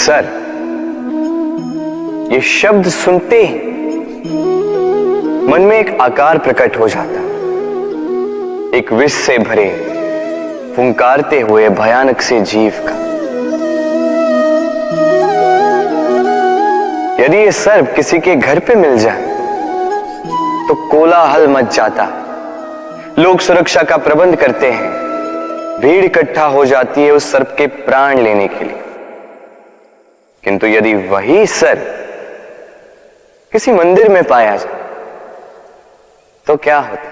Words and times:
Sir, 0.00 0.26
ये 2.32 2.40
शब्द 2.40 2.88
सुनते 2.88 3.42
ही 3.42 3.54
मन 5.46 5.60
में 5.60 5.76
एक 5.78 6.00
आकार 6.00 6.38
प्रकट 6.38 6.78
हो 6.78 6.88
जाता 6.88 7.18
एक 8.76 8.92
विष 8.92 9.12
से 9.16 9.36
भरे, 9.38 9.68
फुंकारते 10.76 11.40
हुए 11.40 11.68
भयानक 11.68 12.20
से 12.20 12.40
जीव 12.42 12.72
का। 12.78 12.94
यदि 17.24 17.36
ये 17.36 17.52
सर्प 17.52 17.92
किसी 17.96 18.18
के 18.18 18.36
घर 18.36 18.58
पे 18.58 18.74
मिल 18.74 18.98
जाए 18.98 19.22
तो 20.68 20.74
कोलाहल 20.88 21.48
मच 21.48 21.74
जाता। 21.76 22.08
लोग 23.18 23.40
सुरक्षा 23.40 23.82
का 23.82 23.96
प्रबंध 23.98 24.36
करते 24.36 24.70
हैं। 24.70 24.92
भीड़ 25.80 26.04
इकट्ठा 26.04 26.46
हो 26.46 26.64
जाती 26.64 27.00
है 27.00 27.12
उस 27.12 27.32
सर्प 27.32 27.54
के 27.58 27.66
प्राण 27.66 28.18
लेने 28.18 28.48
के 28.48 28.64
लिए। 28.64 28.82
किंतु 30.44 30.66
यदि 30.66 30.94
वही 30.94 31.46
सर्प 31.46 31.82
किसी 33.52 33.72
मंदिर 33.72 34.08
में 34.08 34.22
पाया 34.24 34.56
जाए 34.56 34.78
तो 36.46 36.56
क्या 36.56 36.78
होता? 36.78 37.10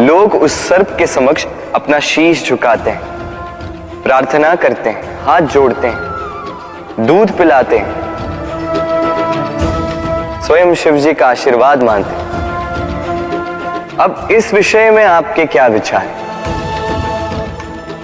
लोग 0.00 0.34
उस 0.34 0.68
सर्प 0.68 0.94
के 0.98 1.06
समक्ष 1.06 1.46
अपना 1.74 1.98
शीश 2.00 2.44
झुकाते 2.48 2.90
हैं, 2.90 4.02
प्रार्थना 4.02 4.54
करते 4.54 4.90
हैं, 4.90 5.18
हाथ 5.24 5.40
जोड़ते 5.40 5.86
हैं, 5.86 7.06
दूध 7.06 7.36
पिलाते 7.38 7.78
हैं, 7.78 7.92
स्वयं 10.42 10.74
शिव 10.74 10.96
जी 10.96 11.12
का 11.14 11.26
आशीर्वाद 11.26 11.82
मानते 11.82 12.10
हैं। 12.10 12.26
अब 14.00 14.28
इस 14.30 14.54
विषय 14.54 14.90
में 14.90 15.04
आपके 15.04 15.46
क्या 15.46 15.66
विचार? 15.66 16.06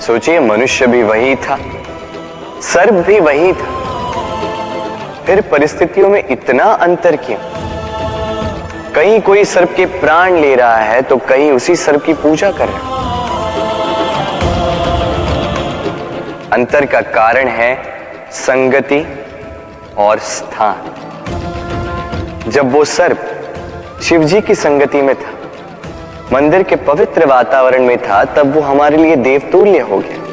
सोचिए, 0.00 0.40
मनुष्य 0.40 0.86
भी 0.86 1.02
वही 1.02 1.34
था। 1.36 1.58
सर्प 2.64 2.94
भी 3.06 3.18
वही 3.20 3.52
था। 3.52 3.70
फिर 5.26 5.40
परिस्थितियों 5.40 6.08
में 6.08 6.22
इतना 6.28 6.64
अंतर 6.64 7.16
क्यों? 7.16 7.38
कहीं 8.94 9.20
कोई 9.20 9.44
सर्प 9.44 9.74
के 9.76 9.86
प्राण 10.00 10.36
ले 10.36 10.54
रहा 10.54 10.76
है 10.76 11.02
तो 11.02 11.16
कहीं 11.28 11.50
उसी 11.52 11.76
सर्प 11.76 12.04
की 12.04 12.12
पूजा 12.14 12.50
कर 12.50 12.68
रहा 12.68 12.92
अंतर 16.52 16.86
का 16.86 17.00
कारण 17.00 17.48
है 17.48 17.70
संगति 18.32 19.00
और 19.98 20.18
स्थान। 20.18 20.76
जब 22.50 22.72
वो 22.72 22.84
सर्प 22.84 23.20
शिवजी 24.02 24.40
की 24.40 24.54
संगति 24.54 25.02
में 25.02 25.14
था, 25.14 25.32
मंदिर 26.32 26.62
के 26.62 26.76
पवित्र 26.76 27.26
वातावरण 27.26 27.82
में 27.86 27.96
था, 27.98 28.24
तब 28.24 28.54
वो 28.54 28.60
हमारे 28.60 28.96
लिए 28.96 29.16
देवतुल्य 29.16 29.78
हो 29.80 29.98
गया। 29.98 30.23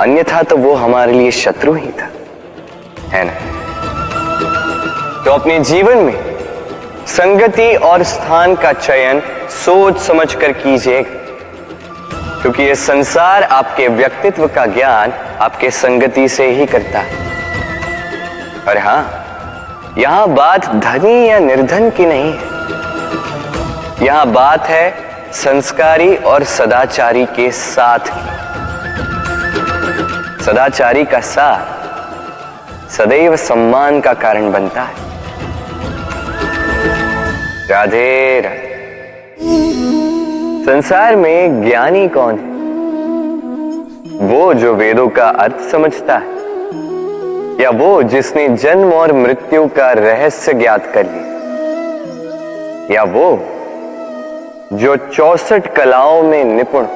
अन्यथा 0.00 0.42
तो 0.42 0.56
वो 0.56 0.74
हमारे 0.74 1.12
लिए 1.12 1.30
शत्रु 1.30 1.72
ही 1.72 1.86
था। 1.86 2.08
है 3.08 3.24
ना? 3.24 3.32
तो 5.24 5.30
अपने 5.30 5.60
जीवन 5.60 5.98
में 5.98 6.34
संगति 7.06 7.74
और 7.74 8.02
स्थान 8.02 8.54
का 8.54 8.72
चयन 8.72 9.22
सोच 9.64 9.98
समझ 9.98 10.34
कर 10.34 10.52
कीजिएगा। 10.52 11.20
क्योंकि 12.42 12.62
ये 12.62 12.74
संसार 12.74 13.42
आपके 13.42 13.88
व्यक्तित्व 13.88 14.46
का 14.46 14.66
ज्ञान 14.66 15.12
आपके 15.40 15.70
संगति 15.70 16.28
से 16.28 16.50
ही 16.50 16.66
करता 16.66 16.98
है। 16.98 17.16
और 18.68 18.78
हाँ, 18.78 19.20
यहाँ 19.98 20.28
बात 20.28 20.68
धनी 20.68 21.28
या 21.28 21.38
निर्धन 21.38 21.90
की 21.90 22.06
नहीं 22.06 22.32
है। 22.32 22.54
यहाँ 24.06 24.26
बात 24.26 24.66
है 24.66 24.94
संस्कारी 25.32 26.16
और 26.16 26.44
सदाचारी 26.44 27.26
के 27.26 27.50
साथ 27.50 27.98
की। 27.98 28.33
सदाचारी 30.46 31.04
का 31.04 31.20
साथ, 31.20 32.90
सदैव 32.90 33.36
सम्मान 33.36 34.00
का 34.00 34.12
कारण 34.14 34.52
बनता 34.52 34.82
है। 34.82 34.94
राधे 37.70 38.42
संसार 40.66 41.16
में 41.16 41.64
ज्ञानी 41.64 42.08
कौन 42.08 42.34
है? 42.34 42.52
वो 44.28 44.54
जो 44.54 44.74
वेदों 44.74 45.08
का 45.08 45.28
अर्थ 45.28 45.60
समझता 45.70 46.16
है, 46.16 46.28
या 47.60 47.70
वो 47.70 48.02
जिसने 48.02 48.48
जन्म 48.48 48.92
और 48.92 49.12
मृत्यु 49.12 49.66
का 49.66 49.92
रहस्य 49.92 50.54
ज्ञात 50.54 50.86
कर 50.86 51.06
लिया 51.06 51.26
या 52.90 53.02
वो 53.02 53.30
जो 54.72 54.96
चौसठ 54.96 55.74
कलाओं 55.74 56.22
में 56.22 56.44
निपुण 56.44 56.86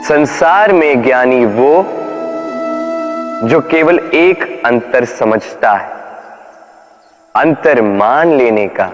संसार 0.00 0.72
में 0.72 1.02
ज्ञानी 1.02 1.44
वो 1.46 1.82
जो 3.48 3.60
केवल 3.60 3.98
एक 4.14 4.62
अंतर 4.66 5.04
समझता 5.04 5.72
है, 5.72 5.88
अंतर 7.34 7.80
मान 7.82 8.32
लेने 8.32 8.66
का 8.70 8.90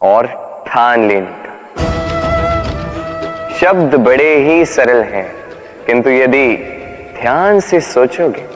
और 0.00 0.26
ठान 0.66 1.08
लेने 1.08 1.32
का। 1.38 1.52
शब्द 3.56 3.94
बड़े 3.96 4.34
ही 4.38 4.64
सरल 4.66 5.02
हैं, 5.04 5.26
किंतु 5.86 6.10
यदि 6.10 6.46
ध्यान 7.20 7.60
से 7.60 7.80
सोचोगे 7.80 8.46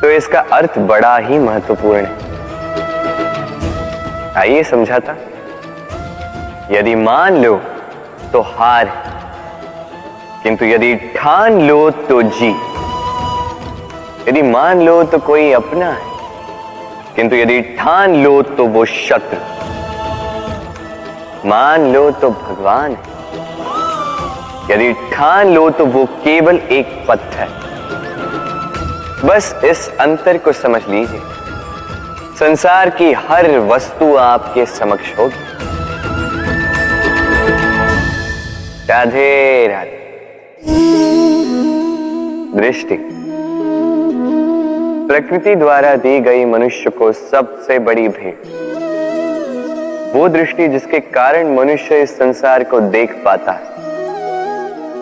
तो 0.00 0.10
इसका 0.10 0.40
अर्थ 0.52 0.78
बड़ा 0.78 1.16
ही 1.18 1.38
महत्वपूर्ण 1.38 2.04
है। 2.04 2.16
आइए 4.36 4.62
समझाता 4.64 5.16
यदि 6.70 6.94
मान 6.96 7.44
लो 7.44 7.56
तो 8.32 8.40
हार 8.48 8.86
है। 8.88 9.17
किंतु 10.42 10.64
यदि 10.64 10.94
ठान 10.94 11.60
लो 11.68 11.90
तो 11.90 12.22
जी। 12.22 12.50
यदि 14.28 14.42
मान 14.42 14.82
लो 14.82 15.02
तो 15.02 15.18
कोई 15.18 15.52
अपना 15.52 15.86
है। 15.86 16.06
किंतु 17.16 17.36
यदि 17.36 17.60
ठान 17.60 18.24
लो 18.24 18.42
तो 18.42 18.66
वो 18.66 18.84
शत्रु। 18.84 19.40
मान 21.48 21.92
लो 21.92 22.10
तो 22.10 22.30
भगवान 22.30 22.90
है। 22.92 23.08
यदि 24.70 24.92
ठान 25.12 25.54
लो 25.54 25.70
तो 25.70 25.86
वो 25.86 26.04
केवल 26.04 26.56
एक 26.56 27.04
पत्थर 27.08 27.48
बस 29.24 29.60
इस 29.64 29.96
अंतर 30.00 30.38
को 30.38 30.52
समझ 30.52 30.82
लीजिए। 30.88 31.20
संसार 32.38 32.90
की 32.90 33.12
हर 33.12 33.58
वस्तु 33.58 34.16
आपके 34.16 34.66
समक्ष 34.66 35.18
होगी। 35.18 35.44
राधे 38.90 39.68
राधे। 39.68 39.97
दृष्टि। 42.56 42.98
प्रकृति 45.08 45.54
द्वारा 45.54 45.94
दी 45.94 46.20
गई 46.20 46.44
मनुष्य 46.44 46.90
को 46.90 47.12
सबसे 47.12 47.78
बड़ी 47.78 48.08
भेंट। 48.08 48.42
वो 50.16 50.28
दृष्टि 50.28 50.68
जिसके 50.68 51.00
कारण 51.00 51.54
मनुष्य 51.56 52.02
इस 52.02 52.16
संसार 52.18 52.64
को 52.64 52.80
देख 52.80 53.12
पाता 53.24 53.52
है, 53.52 53.66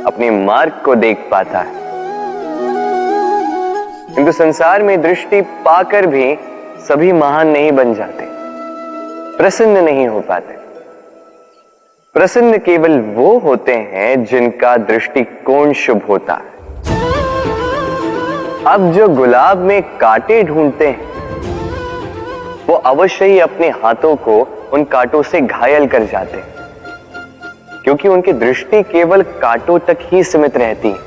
अपने 0.04 0.30
मार्ग 0.30 0.72
को 0.84 0.94
देख 0.94 1.18
पाता 1.30 1.58
है। 1.58 1.74
किंतु 4.14 4.32
संसार 4.32 4.82
में 4.82 5.00
दृष्टि 5.02 5.40
पाकर 5.40 6.06
भी 6.06 6.36
सभी 6.88 7.12
महान 7.12 7.48
नहीं 7.48 7.72
बन 7.72 7.94
जाते, 7.94 8.24
प्रसन्न 9.38 9.84
नहीं 9.84 10.08
हो 10.08 10.20
पाते। 10.20 10.65
प्रसन्न 12.16 12.58
केवल 12.58 12.98
वो 13.14 13.38
होते 13.38 13.72
हैं 13.72 14.24
जिनका 14.24 14.76
दृष्टिकोण 14.76 15.72
शुभ 15.72 16.02
होता 16.08 16.34
है। 16.34 16.84
अब 18.66 18.90
जो 18.92 19.08
गुलाब 19.08 19.58
में 19.58 19.82
कांटे 19.98 20.42
ढूंढते 20.42 20.86
हैं, 20.86 21.08
वो 22.68 22.74
अवश्य 22.74 23.24
ही 23.24 23.38
अपने 23.38 23.68
हाथों 23.82 24.14
को 24.18 24.38
उन 24.72 24.84
कांटों 24.84 25.22
से 25.22 25.40
घायल 25.40 25.86
कर 25.86 26.04
जाते 26.04 26.36
हैं, 26.36 27.82
क्योंकि 27.84 28.08
उनकी 28.08 28.32
दृष्टि 28.34 28.82
केवल 28.82 29.22
कांटों 29.42 29.78
तक 29.78 29.98
ही 30.02 30.22
सीमित 30.24 30.56
रहती 30.56 30.88
है। 30.88 30.98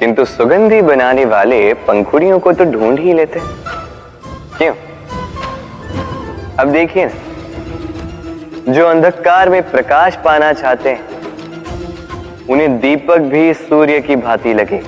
किंतु 0.00 0.24
सुगंधी 0.24 0.82
बनाने 0.82 1.24
वाले 1.24 1.74
पंखुड़ियों 1.86 2.38
को 2.38 2.52
तो 2.52 2.64
ढूंढ 2.64 2.98
ही 2.98 3.12
लेते 3.12 3.40
क्यों? 4.58 4.74
अब 6.58 6.72
देखिए 6.72 7.06
ना। 7.06 7.23
जो 8.68 8.86
अंधकार 8.86 9.48
में 9.48 9.70
प्रकाश 9.70 10.16
पाना 10.16 10.52
चाहते 10.52 10.90
हैं, 10.90 11.08
उन्हें 12.50 12.80
दीपक 12.80 13.18
भी 13.18 13.54
सूर्य 13.54 14.00
की 14.00 14.16
भांति 14.16 14.54
लगे। 14.54 14.82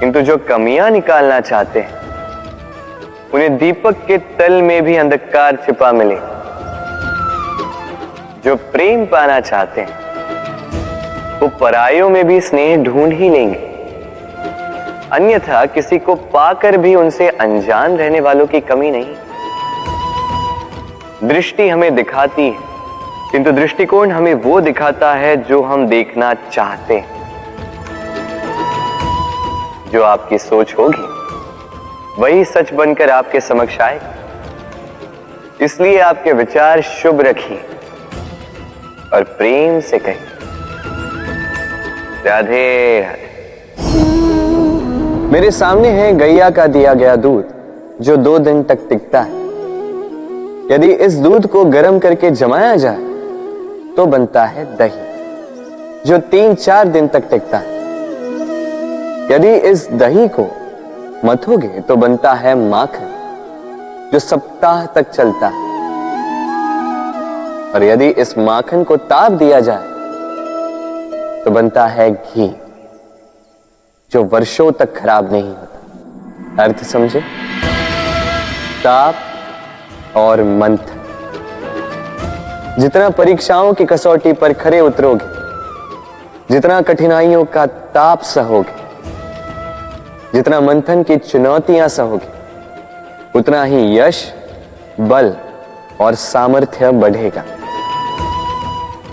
किंतु 0.00 0.20
जो 0.20 0.36
कमियाँ 0.36 0.90
निकालना 0.90 1.40
चाहते 1.40 1.80
हैं, 1.80 1.90
उन्हें 3.34 3.56
दीपक 3.56 3.96
के 4.06 4.18
तल 4.18 4.62
में 4.62 4.82
भी 4.82 4.96
अंधकार 4.96 5.56
छिपा 5.56 5.92
मिले। 5.92 6.16
जो 8.44 8.56
प्रेम 8.56 9.04
पाना 9.04 9.40
चाहते 9.40 9.80
हैं, 9.80 9.98
वो 11.40 11.48
परायों 11.48 12.10
में 12.10 12.26
भी 12.26 12.40
स्नेह 12.40 12.82
ढूंढ 12.82 13.12
ही 13.12 13.30
लेंगे। 13.30 13.58
अन्यथा 15.12 15.66
किसी 15.66 15.98
को 15.98 16.14
पाकर 16.14 16.76
भी 16.76 16.94
उनसे 16.94 17.28
अनजान 17.28 17.96
रहने 17.96 18.20
वालों 18.20 18.46
की 18.46 18.60
कमी 18.60 18.90
नहीं। 18.90 19.14
दृष्टि 21.24 21.68
हमें 21.68 21.94
दिखाती 21.94 22.42
है, 22.42 22.58
किंतु 23.32 23.52
दृष्टिकोण 23.52 24.10
हमें 24.10 24.34
वो 24.34 24.60
दिखाता 24.60 25.12
है 25.14 25.34
जो 25.44 25.62
हम 25.62 25.86
देखना 25.86 26.32
चाहते 26.52 26.94
हैं। 26.94 27.16
जो 29.92 30.02
आपकी 30.02 30.38
सोच 30.38 30.74
होगी, 30.78 31.06
वही 32.18 32.44
सच 32.44 32.72
बनकर 32.72 33.10
आपके 33.10 33.40
समक्ष 33.40 33.80
आए। 33.80 34.00
इसलिए 35.60 35.98
आपके 36.00 36.32
विचार 36.32 36.80
शुभ 36.82 37.20
रखिए 37.20 37.58
और 39.14 39.22
प्रेम 39.38 39.80
से 39.80 39.98
कहिए 39.98 40.36
राधे 42.26 43.00
राधे। 43.00 43.26
मेरे 45.32 45.50
सामने 45.50 45.88
है 45.90 46.12
गैया 46.18 46.50
का 46.50 46.66
दिया 46.68 46.94
गया 46.94 47.16
दूध, 47.16 47.44
जो 48.00 48.16
दो 48.16 48.38
दिन 48.38 48.62
तक 48.62 48.88
टिकता 48.88 49.20
है। 49.20 49.47
यदि 50.70 50.90
इस 51.04 51.14
दूध 51.14 51.46
को 51.46 51.64
गर्म 51.64 51.98
करके 51.98 52.30
जमाया 52.30 52.74
जाए 52.76 53.02
तो 53.96 54.06
बनता 54.06 54.44
है 54.44 54.64
दही, 54.76 55.06
जो 56.06 56.18
तीन 56.30 56.54
चार 56.54 56.88
दिन 56.88 57.08
तक 57.08 57.28
टिकता 57.30 57.58
है। 57.58 57.76
यदि 59.32 59.52
इस 59.68 59.88
दही 59.92 60.28
को 60.30 60.46
मथोगे 61.24 61.80
तो 61.80 61.96
बनता 61.96 62.32
है 62.34 62.54
माखन, 62.60 63.08
जो 64.12 64.18
सप्ताह 64.18 64.84
तक 64.86 65.10
चलता 65.10 65.46
है। 65.46 65.66
और 67.74 67.84
यदि 67.84 68.08
इस 68.16 68.36
माखन 68.38 68.84
को 68.84 68.96
ताप 68.96 69.32
दिया 69.34 69.60
जाए 69.60 69.86
तो 71.44 71.50
बनता 71.50 71.86
है 71.86 72.10
घी, 72.10 72.54
जो 74.12 74.22
वर्षों 74.24 74.70
तक 74.72 74.96
खराब 74.96 75.32
नहीं 75.32 75.48
होता। 75.48 76.62
अर्थ 76.64 76.84
समझे? 76.84 77.20
ताप 78.84 79.14
और 80.16 80.42
मंथ। 80.42 80.78
जितना 82.78 83.08
परीक्षाओं 83.10 83.72
की 83.72 83.84
कसौटी 83.84 84.32
पर 84.32 84.52
खरे 84.52 84.80
उतरोगे, 84.80 85.26
जितना 86.50 86.80
कठिनाइयों 86.80 87.44
का 87.44 87.66
ताप 87.66 88.22
सहोगे, 88.22 88.76
जितना 90.34 90.60
मंथन 90.60 91.02
की 91.02 91.16
चुनौतियाँ 91.16 91.88
सहोगे, 91.88 92.28
उतना 93.38 93.64
ही 93.64 93.98
यश, 93.98 94.34
बल 95.00 95.34
और 96.00 96.14
सामर्थ्य 96.14 96.90
बढ़ेगा। 96.90 97.44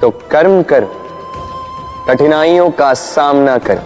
तो 0.02 0.10
कर्म 0.10 0.64
करो, 0.64 0.92
कठिनाइयों 2.10 2.70
का 2.72 2.94
सामना 2.94 3.58
करो 3.58 3.82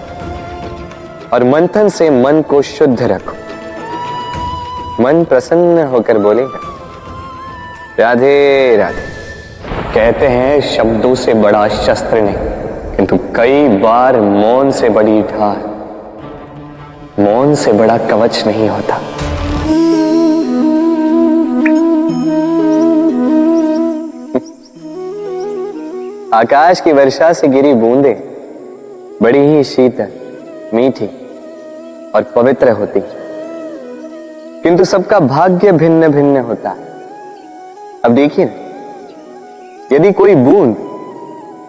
और 1.34 1.44
मंथन 1.44 1.90
से 1.90 2.10
मन 2.10 2.42
को 2.42 2.62
शुद्ध 2.62 3.04
रखो। 3.04 3.34
मन 5.04 5.24
प्रसन्न 5.24 5.88
होकर 5.88 6.18
बोलेगा। 6.18 6.69
राधे 8.00 8.78
राधे। 8.78 9.02
कहते 9.94 10.28
हैं, 10.28 10.62
शब्दों 10.62 11.16
से 11.16 11.34
बड़ा 11.34 11.68
शस्त्र 11.68 12.22
नहीं, 12.22 12.96
किंतु 12.96 13.20
कई 13.36 13.68
बार 13.68 14.22
मौन 14.22 14.72
से 14.72 14.90
बड़ी 14.90 15.22
ढाल 15.22 15.70
मौन 17.24 17.56
से 17.56 17.74
बड़ा 17.74 17.98
कवच 17.98 18.44
नहीं 18.48 18.70
होता। 18.70 18.96
आकाश 26.34 26.82
की 26.82 26.94
वर्षा 26.94 27.34
से 27.34 27.48
गिरी 27.48 27.74
बूंदे, 27.74 28.14
बड़ी 29.22 29.40
ही 29.40 29.64
शीतल, 29.64 30.10
मीठी 30.74 31.10
और 32.16 32.32
पवित्र 32.36 32.72
होती। 32.72 33.00
किंतु 34.64 34.84
सबका 34.84 35.20
भाग्य 35.20 35.72
भिन्न 35.72 36.08
भिन्न 36.08 36.38
होता। 36.38 36.70
है 36.70 36.89
अब 38.06 38.12
देखिए 38.12 38.46
ना, 38.46 38.52
यदि 39.92 40.12
कोई 40.12 40.36
बूंद 40.36 40.76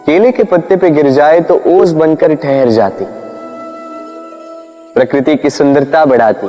केले 0.06 0.30
के 0.32 0.44
पत्ते 0.44 0.76
पे 0.76 0.90
गिर 0.90 1.08
जाए 1.10 1.40
तो 1.40 1.54
ओस 1.68 1.92
बनकर 1.92 2.34
ठहर 2.34 2.68
जाती, 2.70 3.04
प्रकृति 4.94 5.34
की 5.36 5.50
सुंदरता 5.50 6.04
बढ़ाती, 6.04 6.48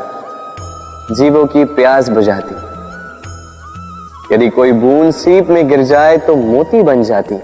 जीवों 1.16 1.45
की 1.45 1.63
प्यास 1.72 2.10
बुझाती। 2.10 2.56
यदि 4.33 4.50
कोई 4.50 4.72
बूंद 4.74 5.12
सीप 5.13 5.50
में 5.50 5.68
गिर 5.69 5.81
जाए 5.83 6.18
तो 6.18 6.36
मोती 6.36 6.81
बन 6.83 7.04
जाती, 7.04 7.36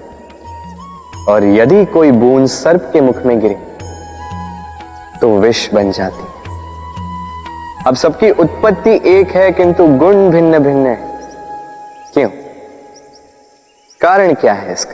और 1.30 1.44
यदि 1.46 1.84
कोई 1.94 2.12
बूंद 2.14 2.48
सर्प 2.50 2.90
के 2.94 3.02
मुख 3.02 3.26
में 3.26 3.40
गिरे 3.40 3.58
तो 5.22 5.38
विष 5.40 5.70
बन 5.74 5.92
जाती। 5.92 6.24
अब 7.88 7.96
सबकी 7.96 8.30
उत्पत्ति 8.32 9.02
एक 9.10 9.30
है, 9.32 9.52
किंतु 9.52 9.88
गुण 9.98 10.30
भिन्न 10.30 10.60
भिन्न 10.60 10.88
है। 10.88 11.07
क्यों? 12.18 12.30
कारण 14.02 14.34
क्या 14.34 14.54
है 14.54 14.74
इसका? 14.74 14.94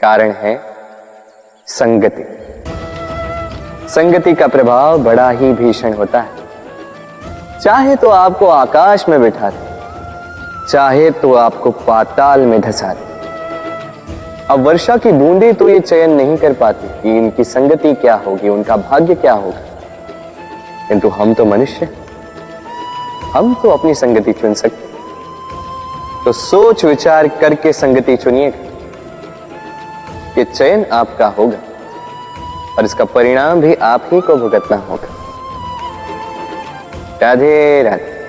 कारण 0.00 0.30
है 0.30 0.60
संगति। 1.66 2.24
संगति 3.88 4.34
का 4.34 4.46
प्रभाव 4.46 4.98
बड़ा 4.98 5.30
ही 5.30 5.52
भीषण 5.52 5.92
होता 5.92 6.20
है। 6.20 6.30
चाहे 7.60 7.96
तो 7.96 8.08
आपको 8.08 8.46
आकाश 8.46 9.08
में 9.08 9.20
बिठा 9.22 9.50
दे, 9.50 10.68
चाहे 10.68 11.10
तो 11.10 11.34
आपको 11.34 11.70
पाताल 11.70 12.40
में 12.40 12.60
धसा 12.60 12.94
दे। 12.94 13.08
अब 14.50 14.60
वर्षा 14.60 14.96
की 14.96 15.12
बूंदे 15.12 15.52
तो 15.52 15.68
ये 15.68 15.80
चयन 15.80 16.10
नहीं 16.10 16.36
कर 16.36 16.52
पाती 16.52 16.88
कि 17.02 17.16
इनकी 17.18 17.44
संगति 17.44 17.94
क्या 17.94 18.14
होगी, 18.16 18.48
उनका 18.48 18.76
भाग्य 18.76 19.14
क्या 19.14 19.32
होगा। 19.32 19.60
किंतु 20.88 21.08
हम 21.08 21.34
तो 21.34 21.44
मनुष्य 21.44 21.88
हम 23.32 23.54
तो 23.54 23.70
अपनी 23.70 23.94
संगति 23.94 24.32
चुन 24.32 24.54
सकते 24.54 24.89
तो 26.24 26.32
सोच 26.32 26.84
विचार 26.84 27.28
करके 27.40 27.72
संगति 27.72 28.16
चुनिएगा 28.16 28.68
ये 30.38 30.44
चयन 30.46 30.84
आपका 30.92 31.26
होगा, 31.28 31.58
और 32.78 32.84
इसका 32.84 33.04
परिणाम 33.04 33.60
भी 33.60 33.74
आप 33.74 34.08
ही 34.12 34.20
को 34.20 34.36
भुगतना 34.36 34.76
होगा। 34.80 35.08
राधे 37.22 37.82
राधे। 37.82 38.19